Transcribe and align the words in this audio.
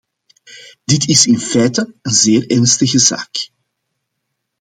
Dit 0.83 1.07
is 1.09 1.25
in 1.25 1.39
feite 1.39 1.93
een 2.01 2.11
zeer 2.11 2.51
ernstige 2.51 2.99
zaak. 2.99 3.49